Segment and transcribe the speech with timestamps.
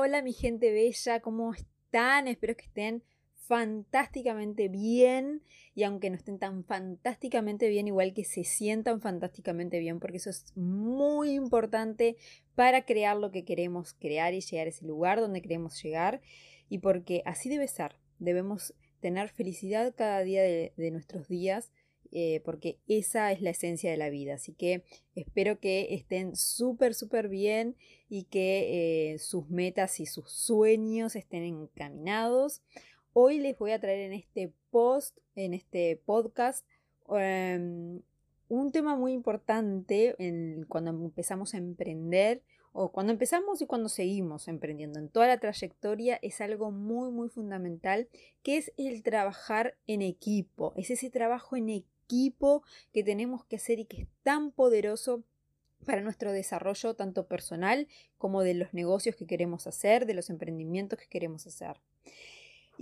[0.00, 2.26] hola mi gente bella, ¿cómo están?
[2.26, 3.02] Espero que estén
[3.34, 5.42] fantásticamente bien
[5.74, 10.30] y aunque no estén tan fantásticamente bien, igual que se sientan fantásticamente bien, porque eso
[10.30, 12.16] es muy importante
[12.54, 16.22] para crear lo que queremos crear y llegar a ese lugar donde queremos llegar
[16.70, 21.72] y porque así debe ser, debemos tener felicidad cada día de, nuestros días
[22.12, 24.34] eh, porque esa es la esencia de la vida.
[24.34, 27.76] Así que espero que estén súper, súper bien
[28.08, 32.62] y que eh, sus metas y sus sueños estén encaminados.
[33.12, 36.66] Hoy les voy a traer en este post, en este podcast,
[37.08, 38.00] em,
[38.48, 40.16] un tema muy importante
[40.68, 42.42] cuando empezamos a emprender
[42.72, 47.28] o cuando empezamos y cuando seguimos emprendiendo en toda la trayectoria es algo muy muy
[47.28, 48.08] fundamental
[48.42, 53.56] que es el trabajar en equipo, es ese trabajo en equipo equipo que tenemos que
[53.56, 55.22] hacer y que es tan poderoso
[55.86, 57.86] para nuestro desarrollo tanto personal
[58.18, 61.76] como de los negocios que queremos hacer, de los emprendimientos que queremos hacer.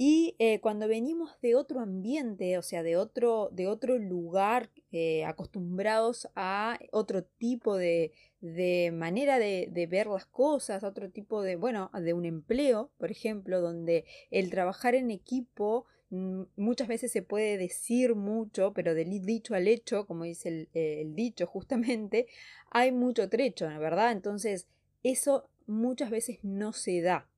[0.01, 5.25] Y eh, cuando venimos de otro ambiente, o sea, de otro, de otro lugar, eh,
[5.25, 11.91] acostumbrados a otro tipo de, de manera de, ver las cosas, otro tipo de, bueno,
[11.93, 18.15] de un empleo, por ejemplo, donde el trabajar en equipo muchas veces se puede decir
[18.15, 22.27] mucho, pero del dicho al hecho, como dice eh, el, dicho justamente,
[22.71, 24.13] hay mucho trecho, ¿verdad?
[24.13, 24.67] Entonces,
[25.03, 27.29] eso muchas veces no se da.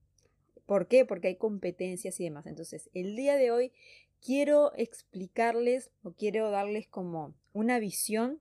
[0.66, 1.04] ¿Por qué?
[1.04, 2.46] Porque hay competencias y demás.
[2.46, 3.72] Entonces, el día de hoy
[4.24, 8.40] quiero explicarles o quiero darles como una visión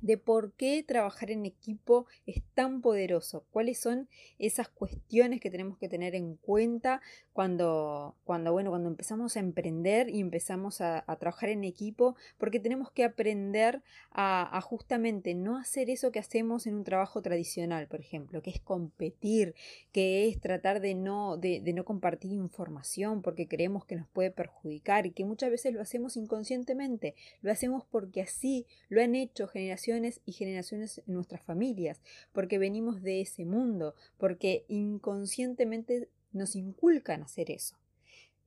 [0.00, 5.78] de por qué trabajar en equipo es tan poderoso, cuáles son esas cuestiones que tenemos
[5.78, 7.00] que tener en cuenta
[7.32, 12.90] cuando, cuando, bueno, cuando empezamos a emprender y empezamos a, trabajar en equipo, porque tenemos
[12.90, 18.42] que aprender a, justamente no hacer eso que hacemos en un trabajo tradicional, por ejemplo,
[18.42, 19.54] que es competir,
[19.92, 24.30] que es tratar de no, de, de no compartir información porque creemos que nos puede
[24.30, 29.48] perjudicar y que muchas veces lo hacemos inconscientemente, lo hacemos porque así lo han hecho
[29.48, 29.89] generaciones
[30.24, 32.00] y generaciones en nuestras familias,
[32.32, 37.76] porque venimos de ese mundo, porque inconscientemente nos inculcan hacer eso.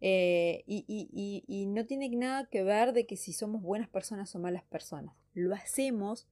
[0.05, 4.63] Eh, y, no tiene nada que ver de que si somos buenas personas o malas
[4.63, 5.15] personas.
[5.33, 6.27] Lo hacemos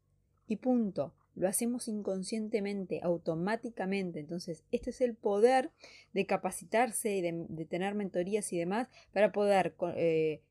[0.48, 1.14] y punto.
[1.36, 4.20] Lo hacemos inconscientemente, automáticamente.
[4.20, 5.72] Entonces, este es el poder
[6.14, 10.42] de capacitarse y de, tener mentorías y demás para poder, eh,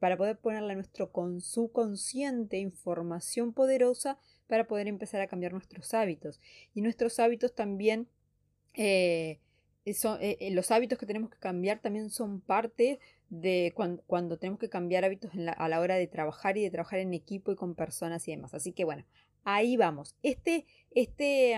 [0.00, 4.18] para poder ponerle a nuestro con su consciente información poderosa
[4.48, 6.40] para poder empezar a cambiar nuestros hábitos.
[6.74, 8.08] Y nuestros hábitos también,
[8.74, 9.38] eh,
[9.94, 12.98] son, eh, los hábitos que tenemos que cambiar también son parte
[13.30, 13.72] de
[14.06, 17.52] cuando, tenemos que cambiar hábitos a la hora de trabajar y de trabajar en equipo
[17.52, 18.54] y con personas y demás.
[18.54, 19.04] Así que bueno,
[19.44, 20.14] Ahí vamos.
[20.22, 21.56] Este, este,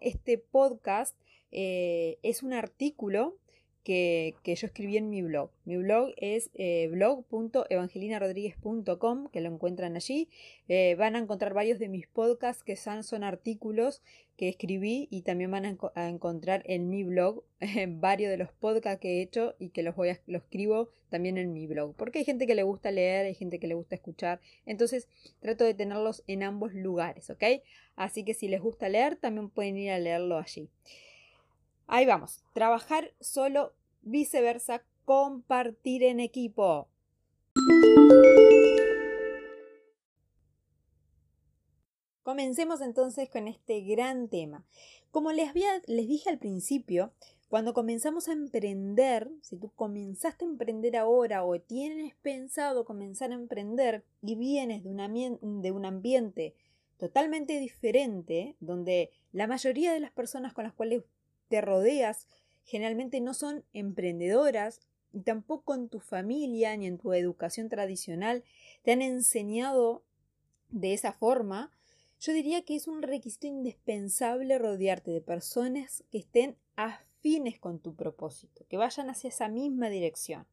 [0.00, 1.16] este podcast
[1.50, 3.36] eh, es un artículo
[3.84, 5.50] que, yo escribí en mi blog.
[5.64, 10.28] Mi blog es eh, blog.evangelinarodríguez.com, que lo encuentran allí.
[10.68, 14.02] Eh, van a encontrar varios de mis podcasts que son, son artículos
[14.36, 17.44] que escribí y también van a, encontrar en mi blog
[17.88, 21.38] varios de los podcasts que he hecho y que los, voy a, los escribo también
[21.38, 21.94] en mi blog.
[21.94, 24.40] Porque hay gente que le gusta leer, hay gente que le gusta escuchar.
[24.66, 25.08] Entonces
[25.40, 27.44] trato de tenerlos en ambos lugares, ¿ok?
[27.94, 30.70] Así que si les gusta leer, también pueden ir a leerlo allí.
[31.86, 32.42] Ahí vamos.
[32.52, 36.88] Trabajar solo, viceversa, compartir en equipo.
[42.22, 44.64] Comencemos entonces con este gran tema.
[45.10, 47.12] Como les, dije al principio,
[47.48, 53.34] cuando comenzamos a emprender, si tú comenzaste a emprender ahora o tienes pensado comenzar a
[53.34, 56.54] emprender y vienes de un ambiente
[56.96, 61.04] totalmente diferente, donde la mayoría de las personas con las cuales
[61.48, 62.26] te rodeas
[62.64, 64.80] generalmente no son emprendedoras
[65.12, 68.42] y tampoco en tu familia ni en tu educación tradicional
[68.82, 70.02] te han enseñado
[70.70, 71.70] de esa forma,
[72.18, 77.94] yo diría que es un requisito indispensable rodearte de personas que estén afines con tu
[77.94, 80.46] propósito, que vayan hacia esa misma dirección.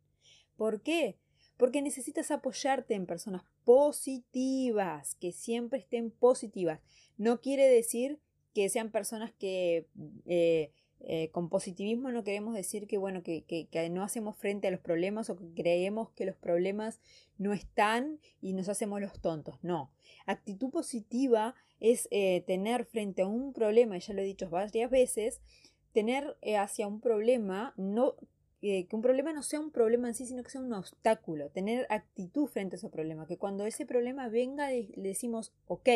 [0.57, 1.17] ¿Por qué?
[1.57, 6.81] Porque necesitas apoyarte en personas positivas, que siempre estén positivas.
[7.17, 8.19] No quiere decir
[8.53, 9.87] que sean personas que
[10.25, 10.71] eh,
[11.03, 15.29] eh, con positivismo no queremos decir que, bueno, que, no hacemos frente a los problemas
[15.29, 16.99] o que creemos que los problemas
[17.37, 19.57] no están y nos hacemos los tontos.
[19.63, 19.91] No.
[20.25, 24.91] Actitud positiva es eh, tener frente a un problema, y ya lo he dicho varias
[24.91, 25.41] veces,
[25.91, 28.15] tener eh, hacia un problema, no,
[28.61, 31.49] que un problema no sea un problema en sí, sino que sea un obstáculo.
[31.49, 33.25] Tener actitud frente a ese problema.
[33.25, 35.89] Que cuando ese problema venga le decimos, ok,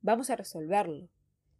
[0.00, 1.10] vamos a resolverlo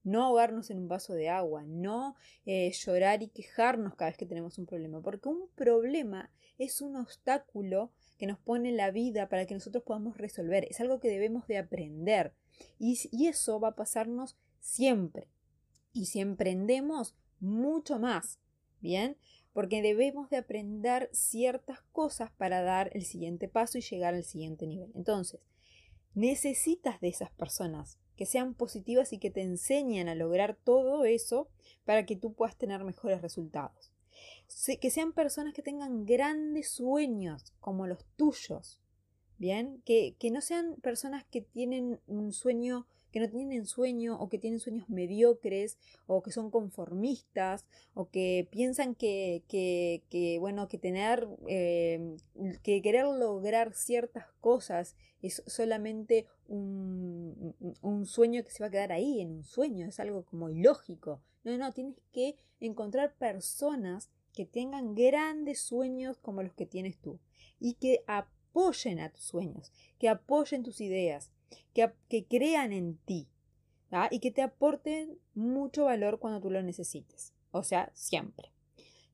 [0.05, 2.17] no ahogarnos en un vaso de agua, no
[2.47, 6.97] eh, llorar y quejarnos cada vez que tenemos un problema, porque un problema es un
[6.97, 11.47] obstáculo que nos pone la vida para que nosotros podamos resolver, es algo que debemos
[11.47, 12.35] de aprender
[12.79, 15.29] y, y eso va a pasarnos siempre.
[15.93, 18.39] Y si emprendemos, mucho más,
[18.81, 19.19] ¿bien?
[19.53, 24.67] Porque debemos de aprender ciertas cosas para dar el siguiente paso y llegar al siguiente
[24.67, 24.91] nivel.
[24.95, 25.41] Entonces,
[26.15, 31.49] necesitas de esas personas que sean positivas y que te enseñen a lograr todo eso
[31.85, 33.93] para que tú puedas tener mejores resultados.
[34.81, 38.81] Que sean personas que tengan grandes sueños como los tuyos,
[39.39, 39.83] ¿bien?
[39.85, 44.39] Que, que no sean personas que tienen un sueño que no tienen sueño o que
[44.39, 51.29] tienen sueños mediocres o que son conformistas o que piensan que, que, bueno, que tener,
[51.47, 52.17] eh,
[52.63, 58.93] que querer lograr ciertas cosas es solamente un, un sueño que se va a quedar
[58.93, 61.23] ahí, en un sueño, es algo como ilógico.
[61.45, 67.21] No, no, tienes que encontrar personas que tengan grandes sueños como los que tienes tú
[67.59, 71.31] y que apoyen a tus sueños, que apoyen tus ideas,
[71.73, 73.29] que, crean en ti
[74.11, 77.35] y que te aporten mucho valor cuando tú lo necesites.
[77.51, 78.53] O sea, siempre.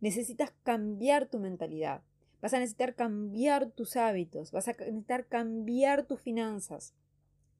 [0.01, 2.03] Necesitas cambiar tu mentalidad.
[2.41, 4.53] Vas a necesitar cambiar tus hábitos.
[4.53, 6.95] Vas a necesitar cambiar tus finanzas.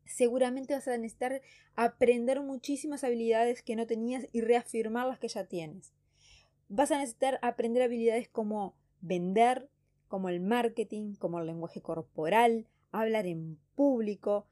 [0.09, 1.43] Seguramente vas a necesitar
[1.77, 5.93] aprender muchísimas habilidades que no tenías y reafirmar las que ya tienes.
[6.69, 9.69] Vas a necesitar aprender habilidades como vender,
[10.09, 14.47] como el marketing, como el lenguaje corporal, hablar en público,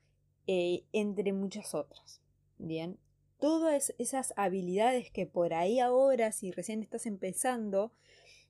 [0.47, 2.20] eh, entre muchas otras.
[2.59, 2.99] Bien,
[3.38, 7.93] todas esas habilidades que por ahí ahora, si recién estás empezando,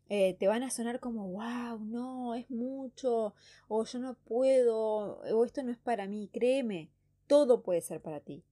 [0.09, 3.35] eh, te van a sonar como, wow, no, es mucho,
[3.69, 6.91] o yo no puedo, o esto no es para mí, créeme,
[7.27, 8.45] todo puede ser para ti.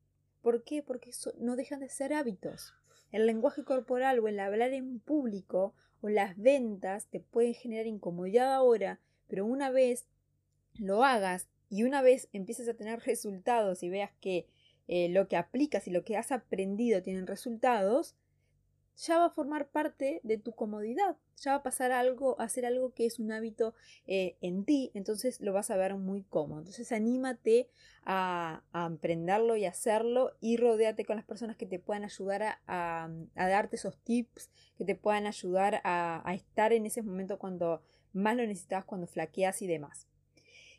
[0.42, 0.82] ¿Por qué?
[0.82, 2.74] Porque eso no dejan de ser hábitos.
[3.12, 8.52] El lenguaje corporal o el hablar en público o las ventas te pueden generar incomodidad
[8.52, 10.06] ahora, pero una vez
[10.74, 14.46] lo hagas y una vez empieces a tener resultados y veas que
[14.86, 18.14] eh, lo que aplicas y lo que has aprendido tienen resultados,
[18.96, 22.64] ya va a formar parte de tu comodidad, ya va a pasar algo, a hacer
[22.64, 23.74] algo que es un hábito
[24.06, 26.60] eh, en ti, entonces lo vas a ver muy cómodo.
[26.60, 27.68] Entonces anímate
[28.04, 33.08] a, a emprenderlo y hacerlo y rodéate con las personas que te puedan ayudar a,
[33.34, 37.82] darte esos tips, que te puedan ayudar a, a estar en ese momento cuando
[38.12, 40.06] más lo necesitas, cuando flaqueas y demás.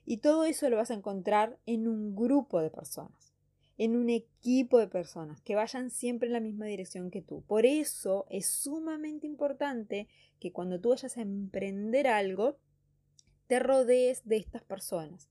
[0.06, 3.35] Y todo eso lo vas a encontrar en un grupo de personas,
[3.78, 7.44] en un equipo de personas que vayan siempre en la misma dirección que tú.
[7.44, 10.08] Por eso es sumamente importante
[10.40, 12.58] que cuando tú vayas a emprender algo,
[13.48, 15.30] te rodees de estas personas,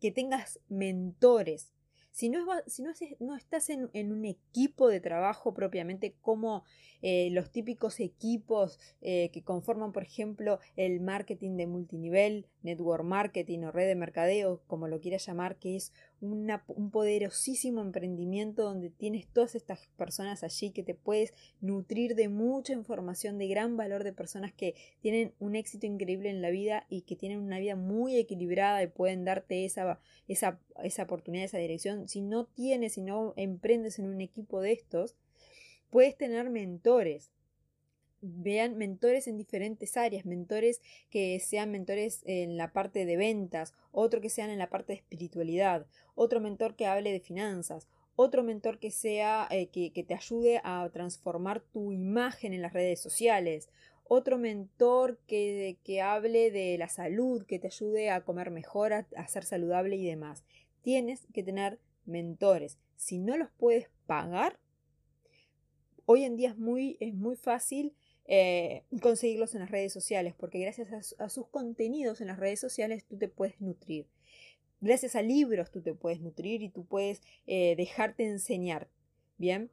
[0.00, 1.74] que tengas mentores,
[2.14, 2.84] si no, si
[3.18, 6.62] no, estás en, un equipo de trabajo propiamente como
[7.02, 13.64] eh, los típicos equipos eh, que conforman, por ejemplo, el marketing de multinivel, network marketing
[13.64, 15.92] o red de mercadeo, como lo quieras llamar, que es
[16.24, 22.72] un poderosísimo emprendimiento donde tienes todas estas personas allí que te puedes nutrir de mucha
[22.72, 27.02] información de gran valor de personas que tienen un éxito increíble en la vida y
[27.02, 32.08] que tienen una vida muy equilibrada y pueden darte esa, esa, esa oportunidad, esa dirección.
[32.08, 35.16] Si no tienes, si no emprendes en un equipo de estos,
[35.90, 37.33] puedes tener mentores
[38.24, 44.20] vean mentores en diferentes áreas, mentores que sean mentores en la parte de ventas, otro
[44.20, 48.78] que sean en la parte de espiritualidad, otro mentor que hable de finanzas, otro mentor
[48.78, 53.68] que sea eh, que, te ayude a transformar tu imagen en las redes sociales,
[54.06, 59.06] otro mentor que, que hable de la salud, que te ayude a comer mejor, a,
[59.16, 60.44] a ser saludable y demás.
[60.82, 62.78] Tienes que tener mentores.
[62.96, 64.58] Si no los puedes pagar,
[66.06, 67.94] hoy en día es muy, es muy fácil
[68.26, 73.04] eh, conseguirlos en las redes sociales, porque gracias a, sus contenidos en las redes sociales
[73.04, 74.08] tú te puedes nutrir.
[74.80, 78.88] Gracias a libros tú te puedes nutrir y tú puedes eh, dejarte enseñar,
[79.38, 79.70] ¿bien?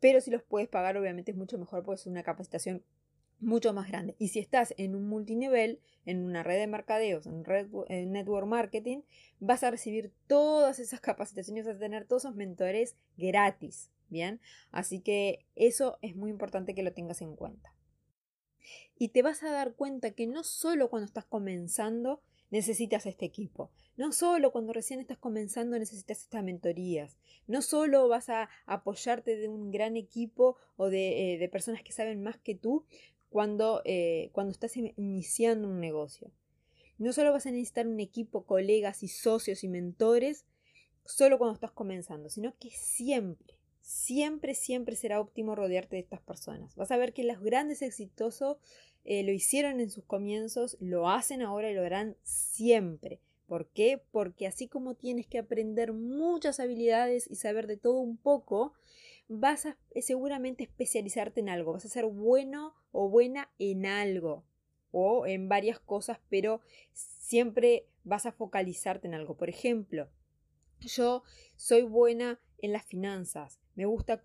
[0.00, 2.84] Pero si los puedes pagar, obviamente es mucho mejor porque es una capacitación
[3.40, 4.14] mucho más grande.
[4.18, 8.46] Y si estás en un multinivel, en una red de mercadeos, en, red, en network
[8.46, 9.02] marketing,
[9.40, 14.40] vas a recibir todas esas capacitaciones, vas a tener todos esos mentores gratis, ¿bien?
[14.70, 17.72] Así que eso es muy importante que lo tengas en cuenta.
[18.98, 23.70] Y te vas a dar cuenta que no solo cuando estás comenzando necesitas este equipo,
[23.96, 29.48] no solo cuando recién estás comenzando necesitas estas mentorías, no solo vas a apoyarte de
[29.48, 32.84] un gran equipo o de, eh, personas que saben más que tú
[33.28, 36.30] cuando, eh, cuando estás iniciando un negocio.
[36.96, 40.46] No solo vas a necesitar un equipo, colegas y socios y mentores
[41.04, 43.57] solo cuando estás comenzando, sino que siempre,
[43.88, 46.76] siempre, siempre será óptimo rodearte de estas personas.
[46.76, 48.58] Vas a ver que los grandes exitosos
[49.04, 53.18] eh, lo hicieron en sus comienzos, lo hacen ahora y lo harán siempre.
[53.46, 54.02] ¿Por qué?
[54.10, 58.74] Porque así como tienes que aprender muchas habilidades y saber de todo un poco,
[59.26, 64.44] vas a eh, seguramente especializarte en algo, vas a ser bueno o buena en algo
[64.90, 66.60] o en varias cosas, pero
[66.92, 69.38] siempre vas a focalizarte en algo.
[69.38, 70.10] Por ejemplo,
[70.80, 71.22] yo
[71.56, 74.20] soy buena en las finanzas, me gusta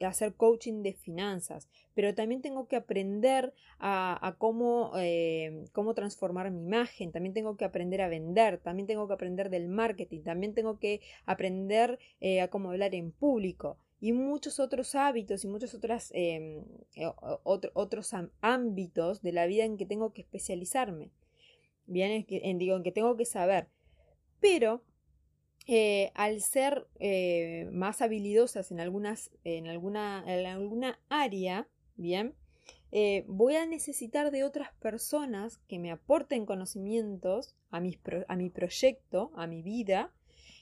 [0.00, 6.62] hacer coaching de finanzas, pero también tengo que aprender a, cómo, eh, cómo transformar mi
[6.62, 10.80] imagen, también tengo que aprender a vender, también tengo que aprender del marketing, también tengo
[10.80, 15.78] que aprender eh, a cómo hablar en público y muchos otros hábitos y muchos
[16.10, 16.64] em,
[17.44, 21.12] otros ámbitos de la vida en que tengo que especializarme.
[21.86, 23.68] Bien, en, digo, en que tengo que saber.
[24.40, 24.82] Pero
[25.70, 32.34] eh, al ser eh, más habilidosas en, algunas, en, alguna, en alguna área, bien,
[32.90, 37.98] eh, voy a necesitar de otras personas que me aporten conocimientos a, mis
[38.28, 40.10] a mi proyecto, a mi vida,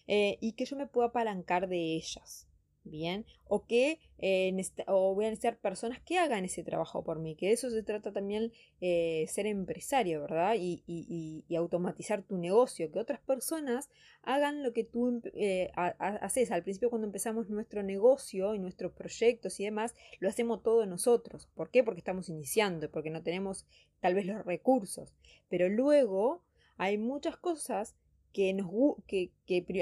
[0.08, 2.45] y que yo me pueda apalancar de ellas
[2.86, 4.54] bien, o que eh,
[4.86, 7.82] o voy a necesitar personas que hagan ese trabajo por mí, que de eso se
[7.82, 10.54] trata también eh, ser empresario, ¿verdad?
[10.58, 13.88] Y, automatizar tu negocio, que otras personas
[14.22, 16.50] hagan lo que tú eh, haces.
[16.50, 21.48] Al principio cuando empezamos nuestro negocio y nuestros proyectos y demás, lo hacemos todos nosotros.
[21.54, 21.82] ¿Por qué?
[21.82, 23.66] Porque estamos iniciando, porque no tenemos
[24.00, 25.14] tal vez los recursos.
[25.48, 26.42] Pero luego
[26.76, 27.96] hay muchas cosas
[28.36, 29.32] que,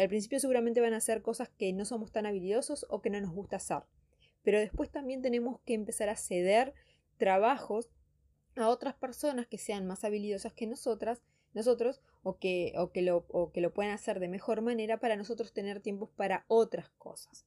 [0.00, 3.20] al principio seguramente van a ser cosas que no somos tan habilidosos o que no
[3.20, 3.82] nos gusta hacer.
[4.42, 6.72] Pero después también tenemos que empezar a ceder
[7.16, 7.90] trabajos
[8.56, 13.26] a otras personas que sean más habilidosas que nosotras, nosotros o que, o que, lo,
[13.28, 17.46] o que lo puedan hacer de mejor manera para nosotros tener tiempos para otras cosas.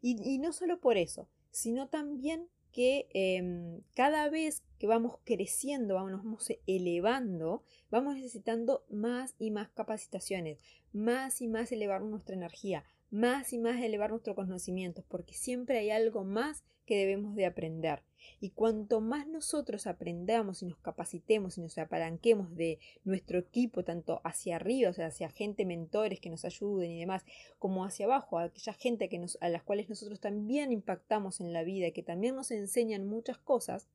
[0.00, 5.94] Y, y no solo por eso, sino también que em, cada vez que vamos creciendo,
[5.94, 10.58] vamos, elevando, vamos necesitando más y más capacitaciones,
[10.92, 15.90] más y más elevar nuestra energía, más y más elevar nuestros conocimientos, porque siempre hay
[15.90, 18.02] algo más que debemos de aprender.
[18.40, 24.20] Y cuanto más nosotros aprendamos y nos capacitemos y nos apalanquemos de nuestro equipo, tanto
[24.24, 27.24] hacia arriba, o sea, hacia gente, mentores que nos ayuden y demás,
[27.58, 31.52] como hacia abajo, a aquella gente que nos, a las cuales nosotros también impactamos en
[31.52, 33.88] la vida que también nos enseñan muchas cosas,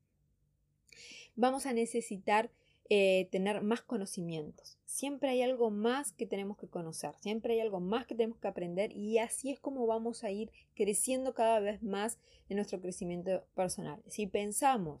[1.34, 2.50] vamos a necesitar
[2.88, 4.78] eh, tener más conocimientos.
[4.84, 8.46] Siempre hay algo más que tenemos que conocer, siempre hay algo más que tenemos que
[8.46, 13.44] aprender y así es como vamos a ir creciendo cada vez más en nuestro crecimiento
[13.56, 14.00] personal.
[14.06, 15.00] Si pensamos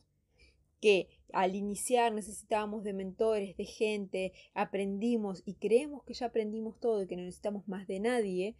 [0.80, 7.02] que al iniciar necesitábamos de mentores, de gente, aprendimos y creemos que ya aprendimos todo
[7.02, 8.56] y que no necesitamos más de nadie,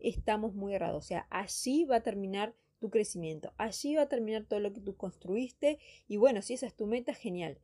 [0.00, 1.02] estamos muy errados.
[1.02, 4.82] O sea, allí va a terminar tu crecimiento, allí va a terminar todo lo que
[4.82, 5.78] tú construiste
[6.08, 7.58] y bueno, si esa es tu meta, genial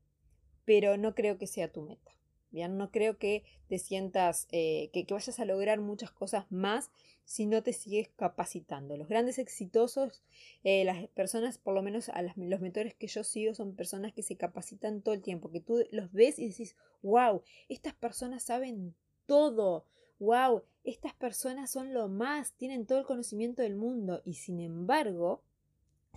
[0.64, 2.12] pero no creo que sea tu meta.
[2.52, 6.90] Bien, no creo que te sientas, eh, que, vayas a lograr muchas cosas más
[7.24, 8.96] si no te sigues capacitando.
[8.98, 10.22] Los grandes exitosos,
[10.62, 14.22] eh, las personas, por lo menos a los mentores que yo sigo, son personas que
[14.22, 18.94] se capacitan todo el tiempo, que tú los ves y decís, wow, estas personas saben
[19.24, 19.86] todo,
[20.18, 25.42] wow, estas personas son lo más, tienen todo el conocimiento del mundo y sin embargo,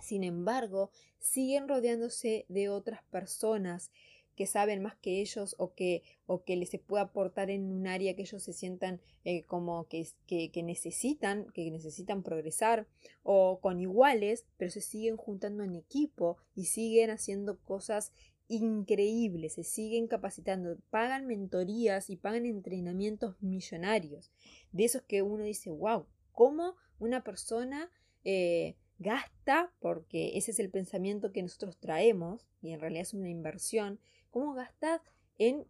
[0.02, 3.90] sin embargo, siguen rodeándose de otras personas
[4.36, 7.86] que saben más que ellos o que, o que les se puede aportar en un
[7.86, 12.86] área que ellos se sientan eh, como que, que, que, necesitan, que necesitan progresar,
[13.22, 18.12] o con iguales, pero se siguen juntando en equipo y siguen haciendo cosas
[18.48, 24.30] increíbles, se siguen capacitando, pagan mentorías y pagan entrenamientos millonarios.
[24.72, 27.90] De esos que uno dice, wow, ¿cómo una persona
[28.24, 29.72] eh, gasta?
[29.80, 33.98] Porque ese es el pensamiento que nosotros traemos y en realidad es una inversión
[34.36, 35.00] ¿Cómo gastas
[35.38, 35.64] en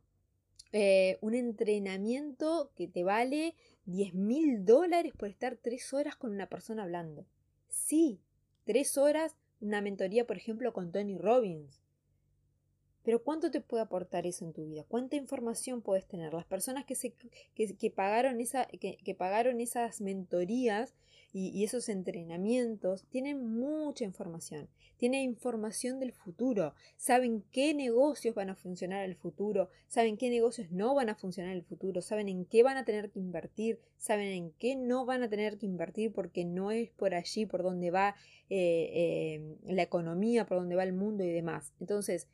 [0.73, 3.55] eh, un entrenamiento que te vale
[3.85, 7.27] 10 mil dólares por estar tres horas con una persona hablando?
[7.69, 8.19] Sí,
[8.65, 11.81] tres horas, una mentoría, por ejemplo, con Tony Robbins.
[13.07, 14.85] Pero ¿cuánto te puede aportar eso en tu vida?
[14.89, 16.35] ¿Cuánta información puedes tener?
[16.35, 17.15] Las personas que, se,
[17.55, 20.93] que, pagaron, esa, que, pagaron esas mentorías
[21.33, 24.69] y, esos entrenamientos tienen mucha información.
[24.97, 26.75] Tienen información del futuro.
[26.97, 29.71] Saben qué negocios van a funcionar en el futuro.
[29.87, 32.03] Saben qué negocios no van a funcionar en el futuro.
[32.03, 33.79] Saben en qué van a tener que invertir.
[33.99, 37.63] Saben en qué no van a tener que invertir porque no es por allí por
[37.63, 38.17] donde va
[38.51, 41.73] eh, eh, la economía, por donde va el mundo y demás.
[41.79, 42.27] Entonces,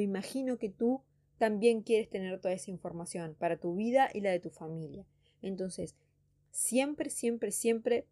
[0.00, 1.02] imagino que tú
[1.38, 5.06] también quieres tener toda esa información para tu vida y la de tu familia.
[5.42, 5.96] Entonces,
[6.50, 8.06] siempre, siempre, siempre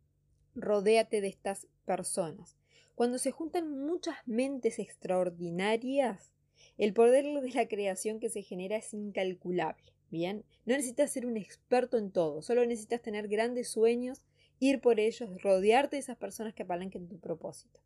[0.60, 2.56] Rodéate de estas personas.
[2.96, 6.32] Cuando se juntan muchas mentes extraordinarias,
[6.78, 9.92] el poder de la creación que se genera es incalculable.
[10.10, 14.22] Bien, no necesitas ser un experto en todo, solo necesitas tener grandes sueños,
[14.58, 17.78] ir por ellos, rodearte de esas personas que apalanquen tu propósito.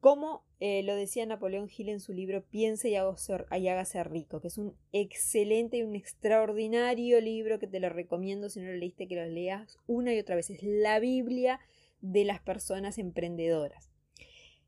[0.00, 4.56] Como eh, lo decía Napoleón Hill en su libro Piense y, hágase rico, que es
[4.56, 9.16] un excelente y un extraordinario libro que te lo recomiendo si no lo leíste que
[9.16, 10.50] lo leas una y otra vez.
[10.50, 11.58] Es la Biblia
[12.00, 13.90] de las personas emprendedoras.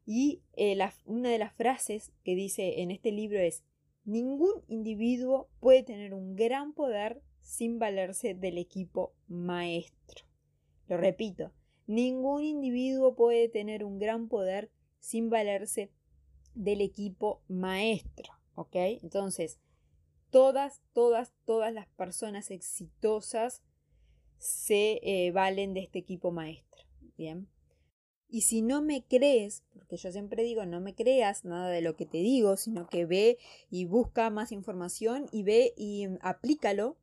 [0.04, 3.62] Y eh, una de las frases que dice en este libro es,
[4.04, 10.24] ningún individuo puede tener un gran poder sin valerse del equipo maestro.
[10.88, 11.52] Lo repito,
[11.86, 14.70] ningún individuo puede tener un gran poder
[15.00, 15.90] sin valerse
[16.54, 18.32] del equipo maestro.
[18.54, 18.76] ¿Ok?
[19.02, 19.58] Entonces,
[20.30, 23.62] todas, todas, todas las personas exitosas
[24.38, 26.84] se eh, valen de este equipo maestro.
[27.16, 27.48] Bien.
[28.32, 31.96] Y si no me crees, porque yo siempre digo, no me creas nada de lo
[31.96, 33.38] que te digo, sino que ve
[33.70, 36.96] y busca más información y ve y aplícalo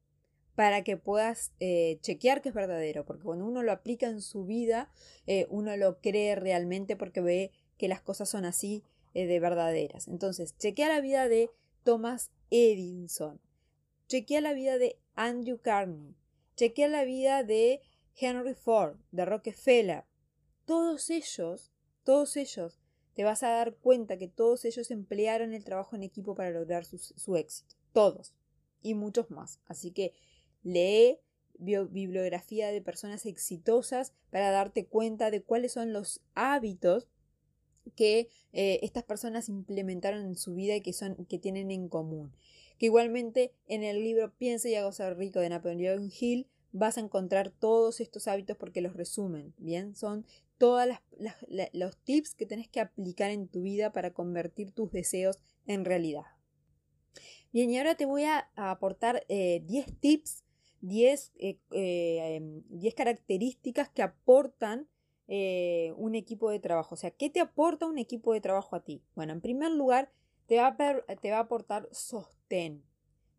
[0.56, 4.46] para que puedas eh, chequear que es verdadero, porque cuando uno lo aplica en su
[4.46, 4.90] vida,
[5.28, 10.08] eh, uno lo cree realmente porque ve que las cosas son así eh, de verdaderas.
[10.08, 11.50] Entonces, chequea la vida de
[11.84, 13.40] Thomas Edison,
[14.08, 16.16] chequea la vida de Andrew Carnegie,
[16.56, 17.82] chequea la vida de
[18.16, 20.06] Henry Ford, de Rockefeller.
[20.66, 21.72] Todos ellos,
[22.04, 22.80] todos ellos,
[23.14, 26.86] te vas a dar cuenta que todos ellos emplearon el trabajo en equipo para lograr
[26.86, 27.76] su, su éxito.
[27.94, 28.34] Todos.
[28.82, 29.60] Y muchos más.
[29.66, 30.14] Así que
[30.62, 31.20] lee
[31.58, 37.08] bibliografía de personas exitosas para darte cuenta de cuáles son los hábitos
[37.92, 42.34] que eh, estas personas implementaron en su vida y que, son, que tienen en común.
[42.78, 47.02] Que igualmente en el libro Piensa y hago ser rico de Napoleon Hill vas a
[47.02, 49.96] encontrar todos estos hábitos porque los resumen, ¿bien?
[49.96, 50.26] Son
[50.58, 50.88] todos
[51.74, 56.26] los tips que tenés que aplicar en tu vida para convertir tus deseos en realidad.
[57.54, 60.44] Bien, y ahora te voy a, aportar 10 eh, tips,
[60.82, 62.64] 10, eh, em,
[62.96, 64.88] características que aportan
[65.28, 66.96] eh, un equipo de trabajo.
[66.96, 69.04] O sea, ¿qué te aporta un equipo de trabajo a ti?
[69.16, 70.12] Bueno, en primer lugar,
[70.48, 72.84] te va a, te va a aportar sostén.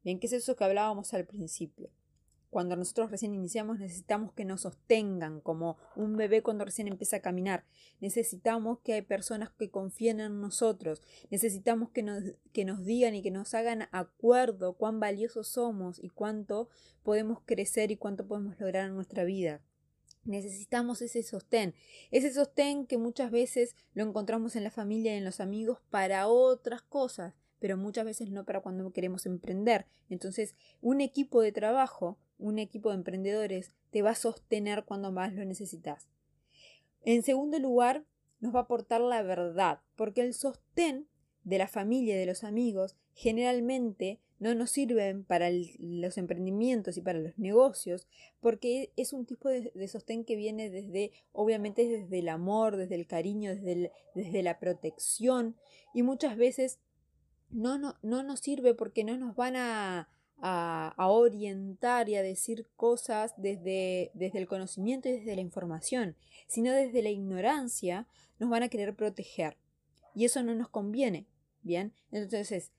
[0.05, 1.91] Bien, ¿qué es eso que hablábamos al principio?
[2.51, 7.21] Cuando nosotros recién iniciamos necesitamos que nos sostengan como un bebé cuando recién empieza a
[7.21, 7.67] caminar.
[8.01, 11.03] Necesitamos que hay personas que confíen en nosotros.
[11.31, 12.23] Necesitamos que nos,
[12.53, 16.71] que nos digan y que nos hagan acuerdo cuán valiosos somos y cuánto
[17.03, 19.63] podemos crecer y cuánto podemos lograr en nuestra vida.
[20.29, 21.75] Necesitamos ese sostén,
[22.11, 26.29] ese sostén que muchas veces lo encontramos en la familia y en los amigos para
[26.29, 29.87] otras cosas, pero muchas veces no para cuando queremos emprender.
[30.11, 35.33] Entonces, un equipo de trabajo, un equipo de emprendedores, te va a sostener cuando más
[35.33, 36.09] lo necesitas.
[37.07, 38.05] En segundo lugar,
[38.39, 41.09] nos va a aportar la verdad, porque el sostén
[41.43, 45.49] de la familia y de los amigos generalmente no nos sirven para
[45.79, 48.07] los emprendimientos y para los negocios,
[48.41, 53.07] porque es un tipo de, sostén que viene desde, obviamente, desde el amor, desde el
[53.07, 55.57] cariño, desde, desde la protección,
[55.93, 56.79] y muchas veces
[57.51, 60.09] no, no, no nos sirve porque no nos van a,
[60.41, 66.73] a, orientar y a decir cosas desde, desde el conocimiento y desde la información, sino
[66.73, 68.07] desde la ignorancia
[68.39, 69.57] nos van a querer proteger.
[70.15, 71.27] Y eso no nos conviene.
[71.63, 72.71] Bien, entonces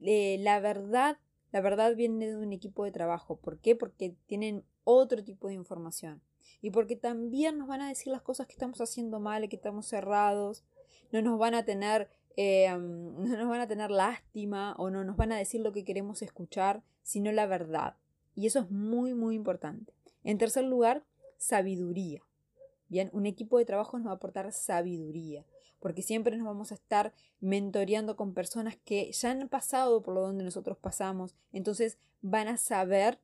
[0.00, 1.18] eh, la verdad,
[1.52, 3.36] la verdad viene de un equipo de trabajo.
[3.36, 3.76] ¿Por qué?
[3.76, 6.22] Porque tienen otro tipo de información.
[6.62, 9.86] Y porque también nos van a decir las cosas que estamos haciendo mal, que estamos
[9.86, 10.64] cerrados.
[11.12, 15.16] No nos van a tener, eh, no nos van a tener lástima o no nos
[15.16, 17.96] van a decir lo que queremos escuchar, sino la verdad.
[18.34, 19.94] Y eso es muy, muy importante.
[20.24, 21.04] En tercer lugar,
[21.38, 22.22] sabiduría.
[22.88, 25.44] Bien, un equipo de trabajo nos va a aportar sabiduría
[25.86, 30.22] porque siempre nos vamos a estar mentoreando con personas que ya han pasado por lo
[30.22, 33.20] donde nosotros pasamos, entonces van a saber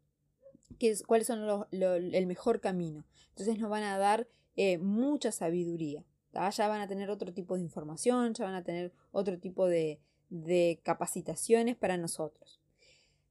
[0.78, 3.04] qué cuáles son el mejor camino.
[3.30, 6.04] Entonces nos van a dar eh, mucha sabiduría.
[6.32, 9.98] Ya van a tener otro tipo de información, ya van a tener otro tipo de,
[10.30, 12.60] de capacitaciones para nosotros.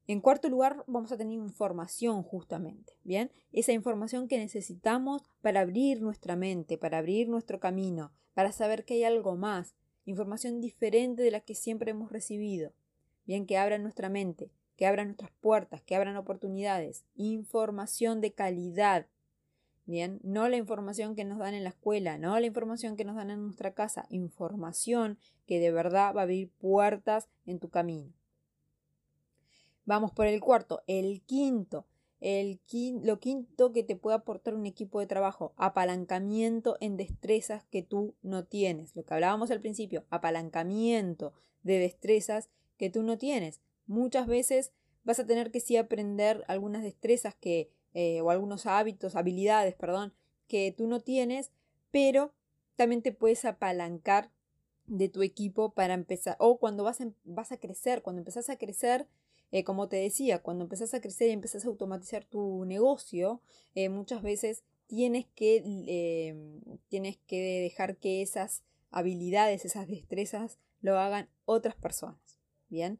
[0.07, 3.31] En cuarto lugar, vamos a tener información justamente, ¿bien?
[3.53, 8.95] Esa información que necesitamos para abrir nuestra mente, para abrir nuestro camino, para saber que
[8.95, 12.73] hay algo más, información diferente de la que siempre hemos recibido.
[13.25, 19.07] Bien, que abran nuestra mente, que abran nuestras puertas, que abran oportunidades, información de calidad.
[19.85, 23.15] Bien, no la información que nos dan en la escuela, no la información que nos
[23.15, 28.11] dan en nuestra casa, información que de verdad va a abrir puertas en tu camino.
[29.85, 31.85] Vamos por el cuarto, el quinto.
[32.21, 32.61] El
[33.03, 38.15] lo quinto que te puede aportar un equipo de trabajo, apalancamiento en destrezas que tú
[38.21, 38.95] no tienes.
[38.95, 43.59] Lo que hablábamos al principio, apalancamiento de destrezas que tú no tienes.
[43.87, 44.71] Muchas veces
[45.03, 50.13] vas a tener que sí aprender algunas destrezas que, eh, o algunos hábitos, habilidades, perdón,
[50.47, 51.51] que tú no tienes,
[51.89, 52.33] pero
[52.75, 54.31] también te puedes apalancar
[54.85, 59.07] de tu equipo para empezar, o cuando vas, vas a crecer, cuando empezás a crecer,
[59.51, 63.41] eh, como te decía, cuando empezás a crecer y empezás a automatizar tu negocio,
[63.75, 70.97] eh, muchas veces tienes que, em, tienes que dejar que esas habilidades, esas destrezas, lo
[70.97, 72.19] hagan otras personas.
[72.69, 72.99] Bien.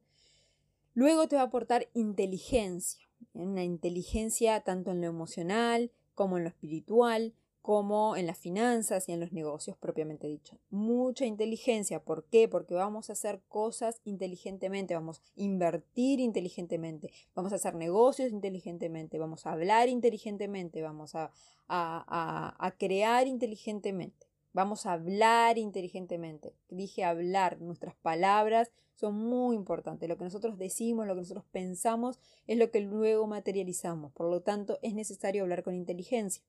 [0.93, 6.49] Luego te va a aportar inteligencia, una inteligencia tanto en lo emocional como en lo
[6.49, 10.57] espiritual, como en las finanzas y en los negocios propiamente dicho.
[10.71, 12.03] Mucha inteligencia.
[12.03, 12.47] ¿Por qué?
[12.47, 19.19] Porque vamos a hacer cosas inteligentemente, vamos a invertir inteligentemente, vamos a hacer negocios inteligentemente,
[19.19, 21.31] vamos a hablar inteligentemente, vamos a,
[21.67, 24.27] a, crear inteligentemente.
[24.53, 26.53] Vamos a hablar inteligentemente.
[26.67, 30.09] Dije hablar, nuestras palabras son muy importantes.
[30.09, 34.11] Lo que nosotros decimos, lo que nosotros pensamos, es lo que luego materializamos.
[34.11, 36.43] Por lo tanto, es necesario hablar con inteligencia.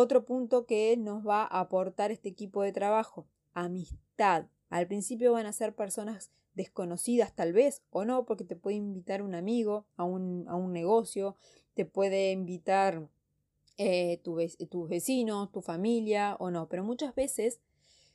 [0.00, 4.46] Otro punto que nos va a aportar este equipo de trabajo, amistad.
[4.70, 9.22] Al principio van a ser personas desconocidas tal vez o no, porque te puede invitar
[9.22, 11.34] un amigo a un, negocio,
[11.74, 13.08] te puede invitar
[13.76, 14.38] eh, tu,
[14.70, 17.58] tus vecinos, tu familia o no, pero muchas veces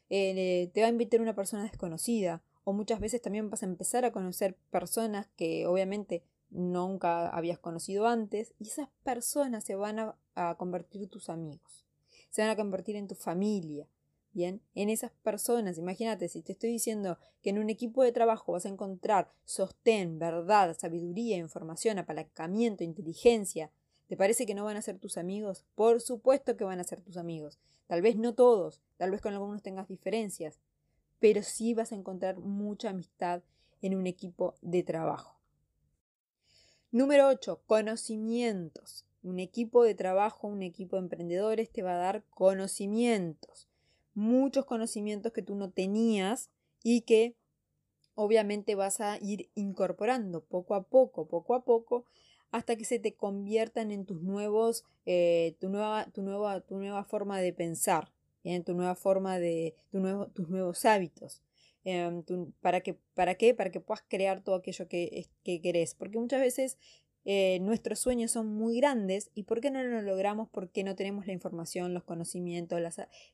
[0.10, 4.06] eh, te va a invitar una persona desconocida o muchas veces también vas a empezar
[4.06, 10.16] a conocer personas que obviamente nunca habías conocido antes y esas personas se van a,
[10.36, 11.86] a convertir tus amigos,
[12.30, 13.88] se van a convertir en tu familia.
[14.36, 18.54] Bien, en esas personas, imagínate, si te estoy diciendo que en un equipo de trabajo
[18.54, 23.70] vas a encontrar sostén, verdad, sabiduría, información, apalancamiento, inteligencia,
[24.08, 25.66] ¿te parece que no van a ser tus amigos?
[25.76, 27.60] Por supuesto que van a ser tus amigos.
[27.86, 30.60] Tal vez no todos, tal vez con algunos tengas diferencias,
[31.20, 33.44] pero sí vas a encontrar mucha amistad
[33.84, 35.43] en un equipo de trabajo.
[36.94, 37.60] Número 8.
[37.66, 39.04] Conocimientos.
[39.24, 43.68] Un equipo de trabajo, un equipo de emprendedores te va a dar conocimientos.
[44.14, 46.52] Muchos conocimientos que tú no tenías
[46.84, 47.34] y que
[48.14, 52.06] obviamente vas a ir incorporando poco a poco, poco a poco,
[52.52, 57.04] hasta que se te conviertan en tus nuevos, eh, tu, nueva, tu, nueva, tu nueva
[57.06, 59.74] forma de pensar, en tu nueva forma de,
[60.36, 61.42] tus nuevos hábitos.
[61.86, 62.24] Em,
[62.62, 63.54] ¿para, que, ¿Para qué?
[63.54, 65.96] Para que puedas crear todo aquello que, que querés.
[65.96, 66.78] Porque muchas veces
[67.26, 70.50] eh, nuestros sueños son muy grandes y ¿por qué no lo logramos?
[70.50, 72.82] Porque no tenemos la información, los conocimientos,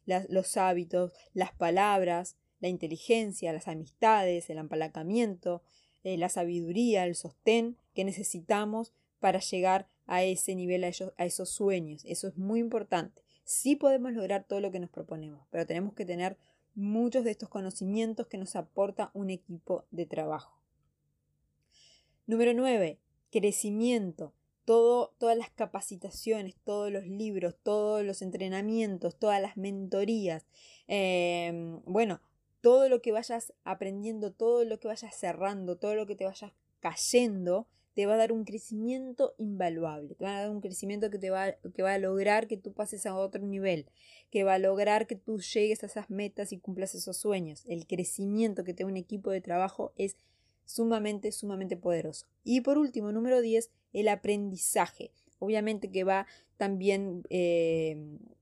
[0.06, 5.64] los hábitos, las palabras, la inteligencia, las amistades, el apalancamiento,
[6.04, 11.50] eh, la sabiduría, el sostén que necesitamos para llegar a ese nivel, a, a esos
[11.50, 12.04] sueños.
[12.06, 13.24] Eso es muy importante.
[13.44, 16.38] Sí podemos lograr todo lo que nos proponemos, pero tenemos que tener
[16.80, 20.58] muchos de estos conocimientos que nos aporta un equipo de trabajo.
[22.26, 23.00] Número 9.
[23.32, 24.34] Crecimiento.
[24.66, 30.46] Todo, todas las capacitaciones, todos los libros, todos los entrenamientos, todas las mentorías.
[30.88, 32.22] Em, bueno,
[32.62, 36.54] todo lo que vayas aprendiendo, todo lo que vayas cerrando, todo lo que te vayas
[36.80, 37.68] cayendo,
[38.00, 41.32] te va a dar un crecimiento invaluable, te va a dar un crecimiento que te
[41.32, 43.88] va, que va a lograr que tú pases a otro nivel,
[44.30, 47.66] que va a lograr que tú llegues a esas metas y cumplas esos sueños.
[47.68, 50.16] El crecimiento que te da un equipo de trabajo es
[50.64, 52.26] sumamente, sumamente poderoso.
[52.46, 55.12] Y por último, número 10, el aprendizaje.
[55.40, 57.98] Obviamente que va también, eh,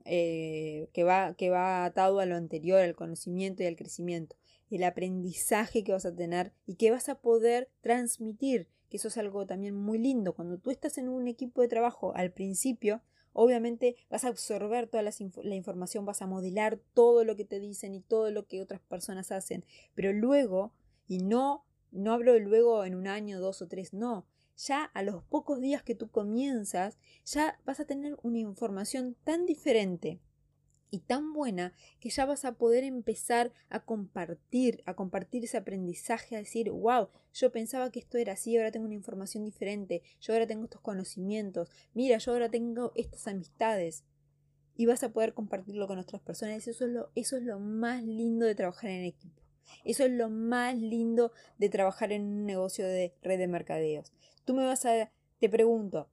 [0.06, 4.36] eh, que, va, que va atado a lo anterior, al conocimiento y al crecimiento.
[4.70, 9.18] El aprendizaje que vas a tener y que vas a poder transmitir que eso es
[9.18, 10.34] algo también muy lindo.
[10.34, 13.02] Cuando tú estás en un equipo de trabajo al principio,
[13.34, 17.94] obviamente vas a absorber toda la, información, vas a modelar todo lo que te dicen
[17.94, 20.74] y todo lo que otras personas hacen, pero luego,
[21.08, 24.26] y no, no hablo de luego en un año, dos o tres, no,
[24.58, 29.46] ya a los pocos días que tú comienzas, ya vas a tener una información tan
[29.46, 30.20] diferente
[30.90, 36.36] y tan buena que ya vas a poder empezar a compartir, a compartir ese aprendizaje,
[36.36, 40.34] a decir, wow, yo pensaba que esto era así, ahora tengo una información diferente, yo
[40.34, 44.04] ahora tengo estos conocimientos, mira, yo ahora tengo estas amistades.
[44.80, 46.68] Y vas a poder compartirlo con otras personas.
[46.68, 49.42] Eso es lo, eso es lo más lindo de trabajar en equipo.
[49.84, 54.14] Eso es lo más lindo de trabajar en un negocio de red de mercadeos.
[54.46, 56.10] Tú me vas a, te pregunto,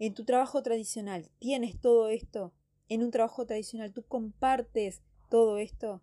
[0.00, 2.52] en tu trabajo tradicional, ¿tienes todo esto?
[2.92, 6.02] En un trabajo tradicional tú compartes todo esto?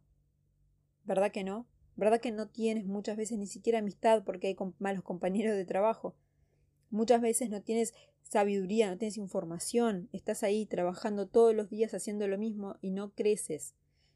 [1.03, 1.67] ¿Verdad que no?
[1.95, 6.15] ¿Verdad que no tienes muchas veces ni siquiera amistad porque hay malos compañeros de trabajo?
[6.89, 12.27] Muchas veces no tienes sabiduría, no tienes información, estás ahí trabajando todos los días haciendo
[12.27, 13.75] lo mismo y no creces,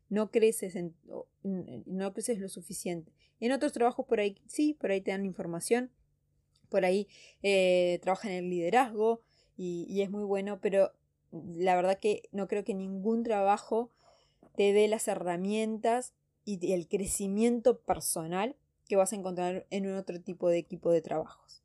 [0.09, 0.95] no creces, en,
[1.43, 3.12] no creces lo suficiente.
[3.39, 5.91] En otros trabajos por ahí sí, por ahí te dan información,
[6.69, 7.07] por ahí
[7.43, 9.21] eh, trabajan en el liderazgo
[9.55, 10.91] y es muy bueno, pero
[11.33, 13.89] la verdad que no creo que ningún trabajo
[14.55, 16.13] te dé las herramientas
[16.45, 18.55] y el crecimiento personal
[18.87, 21.63] que vas a encontrar en un otro tipo de equipo de trabajos.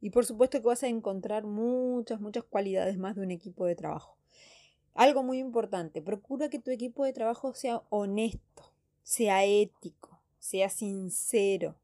[0.00, 3.76] Y por supuesto que vas a encontrar muchas, muchas cualidades más de un equipo de
[3.76, 4.16] trabajo.
[4.94, 11.76] Algo muy importante, procura que tu equipo de trabajo sea honesto, sea ético, sea sincero.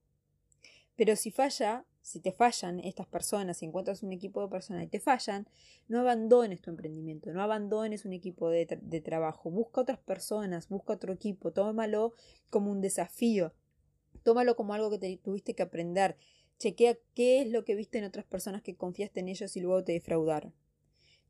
[0.96, 4.86] Pero si falla, si te fallan estas personas, si encuentras un equipo de personas y
[4.86, 5.48] te fallan,
[5.88, 8.64] no abandones tu emprendimiento, no abandones un equipo de,
[9.04, 12.14] trabajo, busca otras personas, busca otro equipo, tómalo
[12.48, 13.54] como un desafío,
[14.22, 16.16] tómalo como algo que te tuviste que aprender,
[16.60, 19.82] chequea qué es lo que viste en otras personas que confiaste en ellos y luego
[19.82, 20.54] te defraudaron.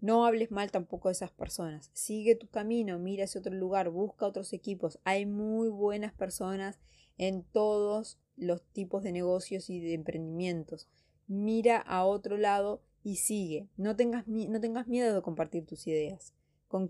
[0.03, 1.89] No hables mal tampoco de esas personas.
[1.95, 4.99] Sigue tu camino, mira hacia otro lugar, busca otros equipos.
[5.05, 6.79] Hay muy buenas personas
[7.17, 10.89] en todos los tipos de negocios y de emprendimientos.
[11.27, 13.69] Mira a otro lado y sigue.
[13.77, 16.35] No tengas, no tengas miedo de compartir tus ideas
[16.69, 16.89] con,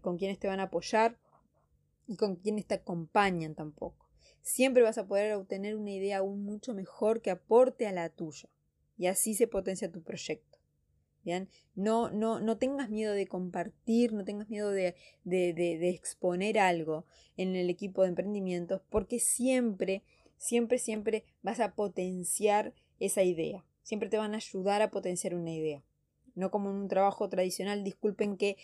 [0.00, 1.18] con quienes te van a apoyar
[2.06, 4.08] y con quienes te acompañan tampoco.
[4.42, 8.48] Siempre vas a poder obtener una idea aún mucho mejor que aporte a la tuya.
[8.96, 10.58] Y así se potencia tu proyecto.
[11.24, 11.48] ¿Bien?
[11.74, 14.94] No, no, no tengas miedo de compartir, no tengas miedo de,
[15.24, 17.06] de, exponer algo
[17.38, 20.02] en el equipo de emprendimientos, porque siempre,
[20.36, 23.64] siempre, siempre vas a potenciar esa idea.
[23.82, 25.82] Siempre te van a ayudar a potenciar una idea.
[26.34, 28.56] No como en un trabajo tradicional, disculpen que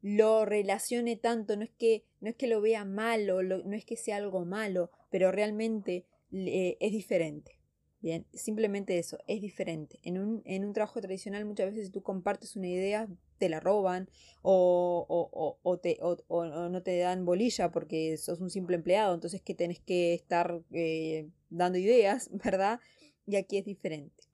[0.00, 3.96] lo relacione tanto, no es que, no es que lo vea malo, no es que
[3.96, 7.58] sea algo malo, pero realmente es diferente.
[8.00, 9.98] Bien, simplemente eso, es diferente.
[10.02, 14.08] En un, en un trabajo tradicional muchas veces tú compartes una idea, te la roban
[14.42, 19.40] o, o, o, te, o, no te dan bolilla porque sos un simple empleado, entonces
[19.42, 22.80] que tenés que estar eh, dando ideas, ¿verdad?
[23.26, 24.24] Y aquí es diferente.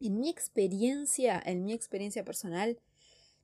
[0.00, 2.78] En mi experiencia, en mi experiencia personal,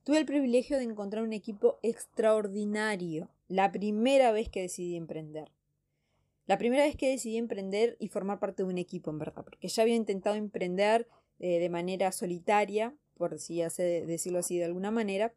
[0.03, 5.51] tuve el privilegio de encontrar un equipo extraordinario la primera vez que decidí emprender.
[6.47, 9.67] La primera vez que decidí emprender y formar parte de un equipo, en verdad, porque
[9.67, 11.07] ya había intentado emprender
[11.39, 15.33] eh, de manera solitaria, por decirlo así de alguna manera,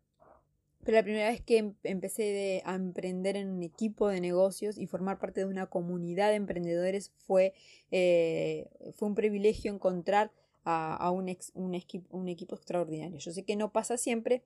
[0.85, 4.87] pero la primera vez que em, empecé a emprender en un equipo de negocios y
[4.87, 7.53] formar parte de una comunidad de emprendedores fue,
[7.91, 10.33] eh, fue un privilegio encontrar
[10.65, 13.19] a, un, un, un equipo extraordinario.
[13.19, 14.43] Yo sé que no pasa siempre,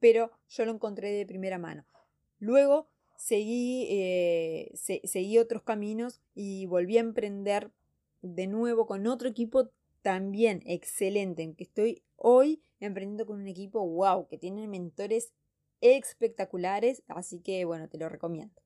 [0.00, 1.84] pero yo lo encontré de primera mano.
[2.38, 7.70] Luego seguí, eh, seguí otros caminos y volví a emprender
[8.22, 9.68] de nuevo con otro equipo
[10.02, 15.32] también excelente, en que estoy hoy emprendiendo con un equipo wow, que tiene mentores
[15.80, 18.62] espectaculares, así que bueno, te lo recomiendo.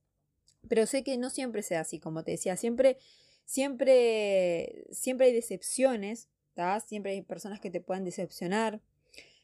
[0.67, 2.97] Pero sé que no siempre sea así, como te decía, siempre,
[3.45, 6.29] siempre, siempre hay decepciones,
[6.85, 8.81] siempre hay personas que te puedan decepcionar,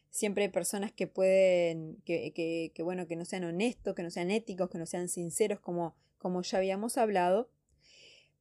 [0.09, 4.31] Siempre hay personas que pueden, que, que, bueno, que no sean honestos, que no sean
[4.31, 7.49] éticos, que no sean sinceros, como, como ya habíamos hablado.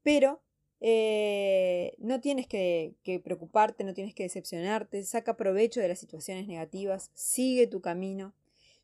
[0.02, 0.42] Pero
[0.80, 7.10] eh, no tienes que, preocuparte, no tienes que decepcionarte, saca provecho de las situaciones negativas,
[7.14, 8.34] sigue tu camino.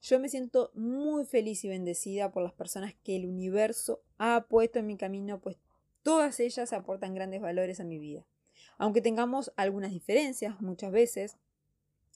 [0.01, 4.79] Yo me siento muy feliz y bendecida por las personas que el universo ha puesto
[4.79, 5.57] en mi camino, pues
[6.03, 8.27] todas ellas aportan grandes valores a mi vida.
[8.79, 11.37] Aunque tengamos algunas diferencias muchas veces,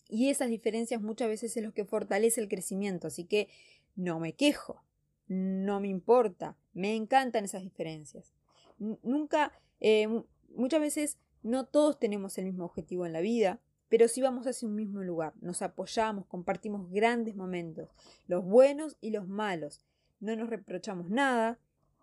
[0.09, 3.09] y esas diferencias muchas veces es lo que fortalece el crecimiento.
[3.09, 3.49] Así que
[3.95, 4.83] no me quejo,
[5.29, 8.33] no me importa, me encantan esas diferencias.
[8.79, 10.09] Nunca, eh,
[10.55, 14.67] muchas veces no todos tenemos el mismo objetivo en la vida, pero sí vamos hacia
[14.67, 15.35] un mismo lugar.
[15.41, 17.89] Nos apoyamos, compartimos grandes momentos,
[18.27, 19.81] los buenos y los malos.
[20.19, 21.59] No nos reprochamos nada.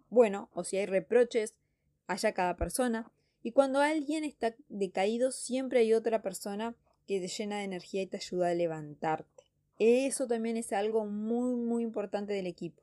[0.09, 1.55] Bueno, o si hay reproches,
[2.07, 3.11] haya cada persona.
[3.41, 6.75] Y cuando alguien está decaído, siempre hay otra persona
[7.07, 9.43] que te llena de energía y te ayuda a levantarte.
[9.79, 12.82] Eso también es algo muy, muy importante del equipo.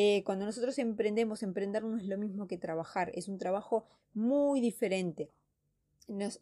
[0.00, 3.84] Eh, cuando nosotros emprendemos, emprender no es lo mismo que trabajar, es un trabajo
[4.14, 5.28] muy diferente.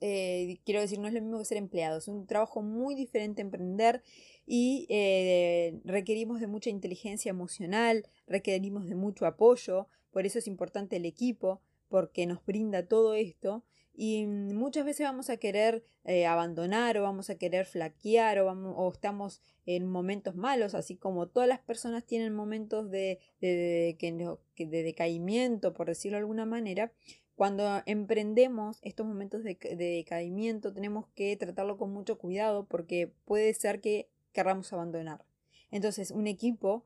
[0.02, 3.40] Eh, quiero decir, no es lo mismo que ser empleado, es un trabajo muy diferente
[3.40, 4.02] emprender
[4.44, 10.96] y eh, requerimos de mucha inteligencia emocional, requerimos de mucho apoyo, por eso es importante
[10.96, 13.64] el equipo, porque nos brinda todo esto
[13.96, 19.40] y muchas veces vamos a querer eh, abandonar o vamos a querer flaquear o, estamos
[19.64, 25.72] en momentos malos, así como todas las personas tienen momentos de, de, de, de decaimiento,
[25.72, 26.92] por decirlo de alguna manera,
[27.34, 33.52] cuando emprendemos estos momentos de, de decaimiento tenemos que tratarlo con mucho cuidado porque puede
[33.54, 35.24] ser que querramos abandonar.
[35.70, 36.84] Entonces, un equipo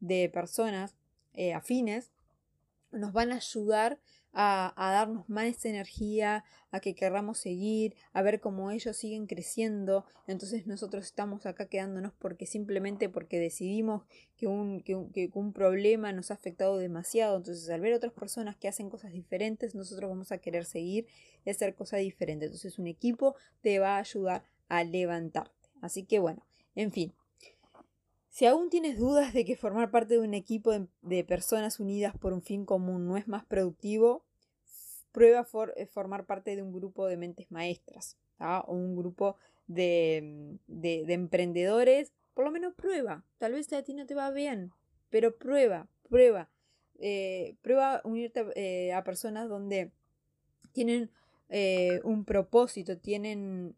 [0.00, 0.96] de personas
[1.34, 2.10] eh, afines
[2.90, 4.00] nos van a ayudar
[4.40, 10.06] a, darnos más energía, a que querramos seguir, a ver cómo ellos siguen creciendo.
[10.28, 14.04] Entonces nosotros estamos acá quedándonos porque simplemente porque decidimos
[14.36, 14.94] que un, que
[15.34, 17.36] un, problema nos ha afectado demasiado.
[17.36, 21.08] Entonces al ver otras personas que hacen cosas diferentes, nosotros vamos a querer seguir
[21.44, 22.46] y hacer cosas diferentes.
[22.46, 25.68] Entonces un equipo te va a ayudar a levantarte.
[25.80, 26.46] Así que bueno,
[26.76, 27.12] en fin,
[28.28, 30.70] si aún tienes dudas de que formar parte de un equipo
[31.02, 34.27] de, personas unidas por un fin común no es más productivo,
[35.12, 42.12] prueba eh, formar parte de un grupo de mentes maestras o un grupo de, emprendedores.
[42.34, 43.24] Por lo menos prueba.
[43.38, 44.70] Tal vez a ti no te va bien,
[45.10, 46.48] pero prueba, prueba.
[47.00, 49.90] Eh, prueba unirte eh, a personas donde
[50.72, 51.10] tienen
[52.04, 53.74] un propósito, tienen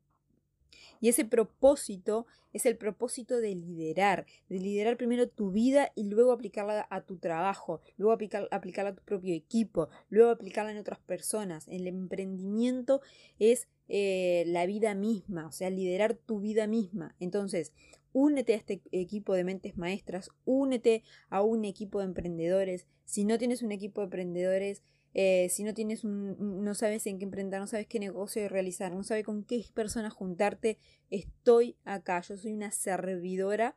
[1.01, 6.33] y ese propósito es el propósito de liderar, de liderar primero tu vida y luego
[6.33, 11.69] aplicarla a tu trabajo, luego aplicarla a tu propio equipo, luego aplicarla en otras personas.
[11.69, 13.01] El emprendimiento
[13.39, 17.15] es eh, la vida misma, o sea, liderar tu vida misma.
[17.21, 17.73] Entonces,
[18.13, 22.87] únete a este equipo de mentes maestras, únete a un equipo de emprendedores.
[23.05, 24.83] Si no tienes un equipo de emprendedores,
[25.15, 28.93] eh, si no tienes un, no sabes en qué emprender, no sabes qué negocio realizar,
[28.93, 30.79] no sabes con qué personas juntarte,
[31.11, 32.21] estoy acá.
[32.21, 33.77] Yo soy una servidora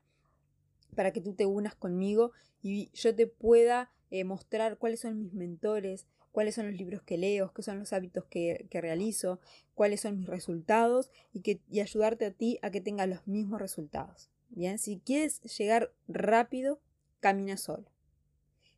[0.96, 5.34] para que tú te unas conmigo y yo te pueda eh, mostrar cuáles son mis
[5.34, 9.40] mentores, cuáles son los libros que leo, qué son los hábitos que, realizo,
[9.74, 13.60] cuáles son mis resultados y, que, y ayudarte a ti a que tengas los mismos
[13.60, 14.30] resultados.
[14.50, 16.80] Bien, si quieres llegar rápido,
[17.20, 17.92] camina solo.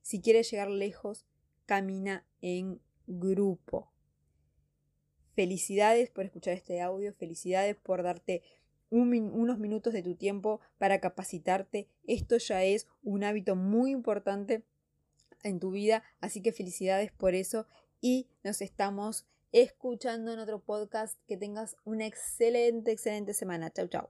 [0.01, 1.25] Si quieres llegar lejos,
[1.65, 3.91] camina en grupo.
[5.33, 8.43] Felicidades por escuchar este audio, felicidades por darte
[8.91, 11.89] unos minutos de tu tiempo para capacitarte.
[12.05, 14.63] Esto ya es un hábito muy importante
[15.41, 17.65] en tu vida, así que felicidades por eso
[17.99, 21.19] y nos estamos escuchando en otro podcast.
[21.27, 23.71] Que tengas una excelente, excelente semana.
[23.71, 24.09] Chau, chau.